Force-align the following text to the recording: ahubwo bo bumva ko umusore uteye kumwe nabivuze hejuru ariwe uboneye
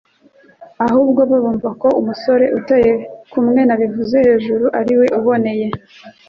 ahubwo 0.85 1.21
bo 1.29 1.37
bumva 1.43 1.69
ko 1.81 1.87
umusore 2.01 2.45
uteye 2.59 2.91
kumwe 3.31 3.61
nabivuze 3.67 4.15
hejuru 4.27 4.65
ariwe 4.79 5.05
uboneye 5.19 5.67